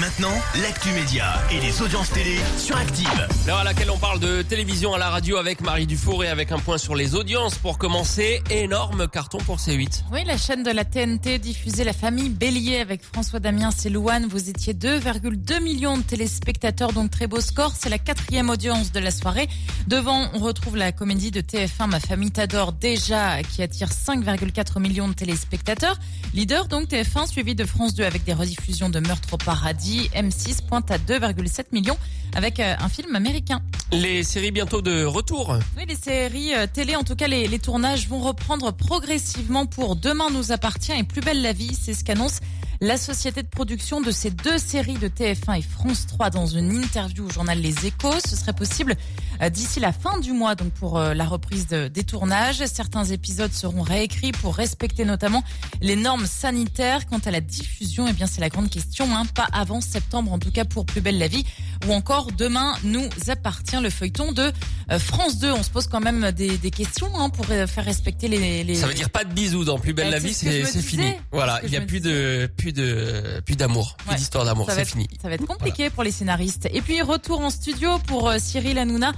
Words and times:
Maintenant, 0.00 0.32
l'actu 0.62 0.92
média 0.92 1.34
et 1.52 1.60
les 1.60 1.82
audiences 1.82 2.08
télé 2.08 2.38
sur 2.56 2.74
Active. 2.74 3.28
L'heure 3.46 3.58
à 3.58 3.64
laquelle 3.64 3.90
on 3.90 3.98
parle 3.98 4.18
de 4.18 4.40
télévision 4.40 4.94
à 4.94 4.98
la 4.98 5.10
radio 5.10 5.36
avec 5.36 5.60
Marie 5.60 5.86
Dufour 5.86 6.24
et 6.24 6.28
avec 6.28 6.52
un 6.52 6.58
point 6.58 6.78
sur 6.78 6.94
les 6.94 7.14
audiences 7.14 7.58
pour 7.58 7.76
commencer. 7.76 8.42
Énorme 8.48 9.08
carton 9.08 9.36
pour 9.38 9.58
C8. 9.58 10.04
Oui, 10.10 10.24
la 10.24 10.38
chaîne 10.38 10.62
de 10.62 10.70
la 10.70 10.86
TNT 10.86 11.38
diffusait 11.38 11.84
La 11.84 11.92
famille 11.92 12.30
Bélier 12.30 12.78
avec 12.78 13.04
François 13.04 13.40
Damien 13.40 13.68
et 13.84 13.90
Louane. 13.90 14.26
Vous 14.26 14.48
étiez 14.48 14.72
2,2 14.72 15.62
millions 15.62 15.98
de 15.98 16.02
téléspectateurs, 16.02 16.94
donc 16.94 17.10
très 17.10 17.26
beau 17.26 17.42
score. 17.42 17.74
C'est 17.78 17.90
la 17.90 17.98
quatrième 17.98 18.48
audience 18.48 18.92
de 18.92 19.00
la 19.00 19.10
soirée. 19.10 19.50
Devant, 19.86 20.30
on 20.32 20.38
retrouve 20.38 20.78
la 20.78 20.92
comédie 20.92 21.30
de 21.30 21.42
TF1 21.42 21.88
Ma 21.88 22.00
famille 22.00 22.30
t'adore 22.30 22.72
déjà 22.72 23.42
qui 23.42 23.62
attire 23.62 23.88
5,4 23.88 24.80
millions 24.80 25.08
de 25.08 25.14
téléspectateurs. 25.14 25.98
Leader 26.32 26.68
donc 26.68 26.88
TF1 26.88 27.26
suivi 27.26 27.54
de 27.54 27.66
France 27.66 27.94
2 27.94 28.04
avec 28.04 28.24
des 28.24 28.32
rediffusions 28.32 28.88
de 28.88 29.00
Meurtre 29.00 29.34
au 29.34 29.36
paradis. 29.36 29.89
M6 29.98 30.66
pointe 30.66 30.90
à 30.90 30.98
2,7 30.98 31.66
millions 31.72 31.96
avec 32.34 32.60
euh, 32.60 32.74
un 32.78 32.88
film 32.88 33.14
américain. 33.16 33.60
Les 33.92 34.22
séries 34.22 34.52
bientôt 34.52 34.82
de 34.82 35.04
retour. 35.04 35.58
Oui, 35.76 35.82
les 35.88 35.96
séries 35.96 36.54
euh, 36.54 36.68
télé, 36.72 36.94
en 36.94 37.02
tout 37.02 37.16
cas 37.16 37.26
les, 37.26 37.48
les 37.48 37.58
tournages 37.58 38.06
vont 38.08 38.20
reprendre 38.20 38.72
progressivement 38.72 39.66
pour 39.66 39.96
Demain 39.96 40.30
nous 40.30 40.52
appartient 40.52 40.92
et 40.92 41.02
Plus 41.02 41.20
belle 41.20 41.42
la 41.42 41.52
vie. 41.52 41.74
C'est 41.74 41.94
ce 41.94 42.04
qu'annonce 42.04 42.38
la 42.82 42.96
société 42.96 43.42
de 43.42 43.48
production 43.48 44.00
de 44.00 44.10
ces 44.10 44.30
deux 44.30 44.56
séries 44.56 44.96
de 44.96 45.08
TF1 45.08 45.58
et 45.58 45.62
France 45.62 46.06
3 46.06 46.30
dans 46.30 46.46
une 46.46 46.72
interview 46.72 47.26
au 47.26 47.28
journal 47.28 47.60
Les 47.60 47.86
Échos. 47.86 48.20
Ce 48.26 48.36
serait 48.36 48.54
possible 48.54 48.96
euh, 49.42 49.50
d'ici 49.50 49.80
la 49.80 49.92
fin 49.92 50.18
du 50.18 50.32
mois, 50.32 50.54
donc 50.54 50.72
pour 50.72 50.98
euh, 50.98 51.12
la 51.12 51.26
reprise 51.26 51.66
de, 51.66 51.88
des 51.88 52.04
tournages. 52.04 52.64
Certains 52.64 53.04
épisodes 53.04 53.52
seront 53.52 53.82
réécrits 53.82 54.32
pour 54.32 54.56
respecter 54.56 55.04
notamment 55.04 55.44
les 55.82 55.94
normes 55.94 56.24
sanitaires. 56.24 57.04
Quant 57.06 57.18
à 57.18 57.30
la 57.30 57.42
diffusion, 57.42 58.06
eh 58.08 58.14
bien 58.14 58.26
c'est 58.26 58.40
la 58.40 58.48
grande 58.48 58.70
question. 58.70 59.14
Hein. 59.14 59.26
Pas 59.26 59.48
avant 59.52 59.82
septembre, 59.82 60.32
en 60.32 60.38
tout 60.38 60.50
cas 60.50 60.64
pour 60.64 60.86
Plus 60.86 61.02
belle 61.02 61.18
la 61.18 61.28
vie, 61.28 61.44
ou 61.86 61.92
encore 61.92 62.32
Demain 62.32 62.74
nous 62.82 63.08
appartient 63.28 63.79
le 63.80 63.90
feuilleton 63.90 64.32
de 64.32 64.52
euh, 64.90 64.98
France 64.98 65.38
2. 65.38 65.50
On 65.52 65.62
se 65.62 65.70
pose 65.70 65.86
quand 65.86 66.00
même 66.00 66.30
des, 66.32 66.56
des 66.58 66.70
questions 66.70 67.10
hein, 67.18 67.30
pour 67.30 67.46
faire 67.46 67.84
respecter 67.84 68.28
les, 68.28 68.64
les, 68.64 68.74
Ça 68.74 68.86
veut 68.86 68.94
dire 68.94 69.10
pas 69.10 69.24
de 69.24 69.32
bisous 69.32 69.64
dans 69.64 69.78
Plus 69.78 69.92
belle 69.94 70.08
Eh, 70.08 70.12
la 70.12 70.18
vie, 70.18 70.34
c'est 70.34 70.64
fini. 70.82 71.12
Voilà, 71.32 71.60
il 71.64 71.70
y 71.70 71.76
a 71.76 71.80
plus 71.80 72.00
de 72.00 72.48
plus 72.56 72.72
de 72.72 73.40
plus 73.44 73.56
d'amour, 73.56 73.96
plus 73.98 74.10
Ouais. 74.10 74.16
d'histoire 74.16 74.44
d'amour, 74.44 74.68
c'est 74.70 74.84
fini. 74.84 75.08
Ça 75.22 75.28
va 75.28 75.34
être 75.34 75.46
compliqué 75.46 75.90
pour 75.90 76.02
les 76.04 76.10
scénaristes. 76.12 76.68
Et 76.72 76.80
puis 76.82 77.00
retour 77.02 77.40
en 77.40 77.50
studio 77.50 77.98
pour 78.06 78.28
euh, 78.28 78.36
Cyril 78.38 78.78
Hanouna 78.78 79.12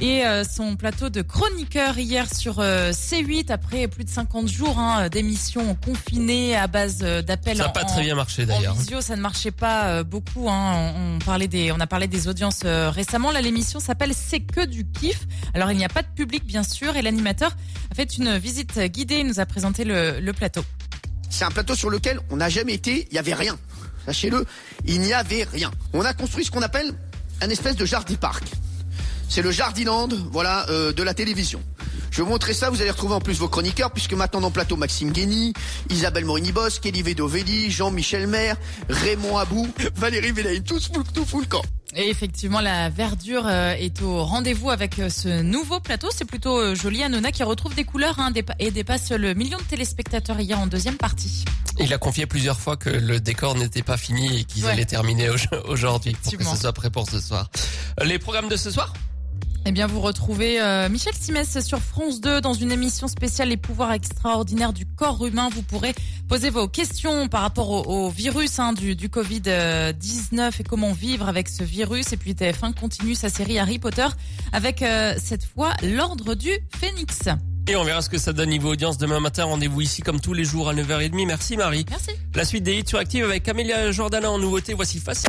et 0.00 0.24
euh, 0.24 0.44
son 0.44 0.76
plateau 0.76 1.08
de 1.08 1.22
chroniqueur 1.22 1.98
hier 1.98 2.32
sur 2.32 2.60
euh, 2.60 2.92
C8 2.92 3.50
après 3.50 3.88
plus 3.88 4.04
de 4.04 4.08
50 4.10 4.46
jours 4.48 4.78
hein, 4.78 5.08
d'émissions 5.08 5.74
confinées 5.74 6.56
à 6.56 6.66
base 6.68 6.98
euh, 7.02 7.20
d'appels 7.22 7.56
Ça 7.56 7.64
n'a 7.64 7.68
en- 7.70 7.72
pas 7.72 7.82
en- 7.82 7.86
très 7.86 8.02
bien 8.02 8.14
marché 8.14 8.44
en 8.44 8.46
d'ailleurs. 8.46 8.74
visio, 8.76 9.00
ça 9.00 9.16
ne 9.16 9.20
marchait 9.20 9.50
pas 9.50 10.02
beaucoup. 10.04 10.48
Hein. 10.48 10.92
On, 10.96 11.16
on 11.16 11.18
parlait 11.18 11.48
des, 11.48 11.72
on 11.72 11.80
a 11.80 11.86
parlé 11.86 12.06
des 12.06 12.28
audiences 12.28 12.60
récemment. 12.64 13.30
Là, 13.32 13.40
l'émission 13.40 13.80
s'appelle 13.80 14.12
C'est 14.14 14.40
que 14.40 14.64
du 14.66 14.84
kiff. 14.86 15.26
Alors, 15.54 15.70
il 15.72 15.76
n'y 15.78 15.84
a 15.84 15.88
pas 15.88 16.02
de 16.02 16.08
public, 16.14 16.44
bien 16.46 16.62
sûr, 16.62 16.96
et 16.96 17.02
l'animateur 17.02 17.56
a 17.90 17.94
fait 17.94 18.16
une 18.16 18.38
visite 18.38 18.78
guidée. 18.78 19.18
Il 19.18 19.26
nous 19.26 19.40
a 19.40 19.46
présenté 19.46 19.84
le, 19.84 20.20
le 20.20 20.32
plateau. 20.32 20.62
C'est 21.30 21.44
un 21.44 21.50
plateau 21.50 21.74
sur 21.74 21.90
lequel 21.90 22.20
on 22.30 22.36
n'a 22.36 22.48
jamais 22.48 22.74
été, 22.74 23.06
il 23.10 23.12
n'y 23.12 23.18
avait 23.18 23.34
rien. 23.34 23.58
Sachez-le, 24.06 24.46
il 24.86 25.00
n'y 25.00 25.12
avait 25.12 25.44
rien. 25.44 25.70
On 25.92 26.02
a 26.02 26.14
construit 26.14 26.44
ce 26.44 26.50
qu'on 26.50 26.62
appelle 26.62 26.92
un 27.42 27.50
espèce 27.50 27.76
de 27.76 27.84
jardipark. 27.84 28.44
C'est 29.28 29.42
le 29.42 29.50
Jardiland, 29.50 30.08
voilà, 30.30 30.66
euh, 30.70 30.92
de 30.92 31.02
la 31.02 31.14
télévision. 31.14 31.62
Je 32.10 32.18
vais 32.18 32.22
vous 32.22 32.30
montrer 32.30 32.54
ça, 32.54 32.70
vous 32.70 32.80
allez 32.80 32.90
retrouver 32.90 33.14
en 33.14 33.20
plus 33.20 33.38
vos 33.38 33.48
chroniqueurs, 33.48 33.90
puisque 33.92 34.14
maintenant 34.14 34.40
dans 34.40 34.48
le 34.48 34.52
plateau 34.52 34.76
Maxime 34.76 35.12
Guény, 35.12 35.52
Isabelle 35.90 36.24
Morini-Bosque, 36.24 36.82
Kelly 36.82 37.02
Vedovelli, 37.02 37.70
Jean-Michel 37.70 38.26
Maire, 38.26 38.56
Raymond 38.88 39.36
Abou, 39.36 39.68
Valérie 39.96 40.32
Vélaï, 40.32 40.62
tous 40.62 40.90
tout 41.14 41.24
full 41.26 41.46
camp. 41.46 41.62
Et 41.94 42.08
effectivement, 42.10 42.60
la 42.60 42.88
verdure 42.90 43.44
euh, 43.46 43.72
est 43.72 44.02
au 44.02 44.22
rendez-vous 44.24 44.70
avec 44.70 44.98
euh, 44.98 45.08
ce 45.08 45.42
nouveau 45.42 45.80
plateau. 45.80 46.08
C'est 46.14 46.26
plutôt 46.26 46.58
euh, 46.58 46.74
joli. 46.74 47.02
Hanouna 47.02 47.32
qui 47.32 47.42
retrouve 47.42 47.74
des 47.74 47.84
couleurs 47.84 48.18
hein, 48.20 48.30
et 48.58 48.70
dépasse 48.70 49.10
le 49.10 49.32
million 49.34 49.56
de 49.58 49.62
téléspectateurs 49.64 50.38
hier 50.40 50.58
en 50.58 50.66
deuxième 50.66 50.96
partie. 50.96 51.44
Il 51.80 51.92
a 51.94 51.98
confié 51.98 52.26
plusieurs 52.26 52.58
fois 52.60 52.76
que 52.76 52.90
le 52.90 53.20
décor 53.20 53.54
n'était 53.54 53.82
pas 53.82 53.96
fini 53.96 54.40
et 54.40 54.44
qu'ils 54.44 54.64
Ouais. 54.64 54.72
allaient 54.72 54.84
terminer 54.84 55.30
au- 55.30 55.36
aujourd'hui 55.68 56.14
pour 56.22 56.32
que 56.36 56.44
ce 56.44 56.56
soit 56.56 56.72
prêt 56.72 56.90
pour 56.90 57.08
ce 57.08 57.20
soir. 57.20 57.48
Les 58.04 58.18
programmes 58.18 58.48
de 58.48 58.56
ce 58.56 58.70
soir 58.70 58.92
Eh 59.68 59.70
bien, 59.70 59.86
vous 59.86 60.00
retrouvez 60.00 60.62
euh, 60.62 60.88
Michel 60.88 61.12
Simès 61.12 61.60
sur 61.60 61.80
France 61.80 62.22
2 62.22 62.40
dans 62.40 62.54
une 62.54 62.72
émission 62.72 63.06
spéciale 63.06 63.50
Les 63.50 63.58
pouvoirs 63.58 63.92
extraordinaires 63.92 64.72
du 64.72 64.86
corps 64.86 65.26
humain. 65.26 65.50
Vous 65.54 65.60
pourrez 65.60 65.94
poser 66.26 66.48
vos 66.48 66.68
questions 66.68 67.28
par 67.28 67.42
rapport 67.42 67.68
au, 67.68 68.06
au 68.06 68.08
virus 68.08 68.60
hein, 68.60 68.72
du, 68.72 68.96
du 68.96 69.10
Covid-19 69.10 70.52
et 70.58 70.64
comment 70.64 70.94
vivre 70.94 71.28
avec 71.28 71.50
ce 71.50 71.64
virus. 71.64 72.14
Et 72.14 72.16
puis 72.16 72.32
TF1 72.32 72.72
continue 72.80 73.14
sa 73.14 73.28
série 73.28 73.58
Harry 73.58 73.78
Potter 73.78 74.06
avec 74.54 74.80
euh, 74.80 75.12
cette 75.22 75.44
fois 75.44 75.74
l'ordre 75.82 76.34
du 76.34 76.48
Phénix. 76.80 77.28
Et 77.66 77.76
on 77.76 77.84
verra 77.84 78.00
ce 78.00 78.08
que 78.08 78.16
ça 78.16 78.32
donne 78.32 78.48
niveau 78.48 78.72
audience 78.72 78.96
demain 78.96 79.20
matin. 79.20 79.44
Rendez-vous 79.44 79.82
ici 79.82 80.00
comme 80.00 80.18
tous 80.18 80.32
les 80.32 80.44
jours 80.44 80.70
à 80.70 80.74
9h30. 80.74 81.26
Merci 81.26 81.58
Marie. 81.58 81.84
Merci. 81.90 82.12
La 82.34 82.46
suite 82.46 82.64
des 82.64 82.78
hits 82.78 82.84
sur 82.86 82.98
Active 82.98 83.22
avec 83.22 83.42
Camélia 83.42 83.92
Jordana 83.92 84.30
en 84.30 84.38
nouveauté. 84.38 84.72
Voici 84.72 84.98
Facile. 84.98 85.28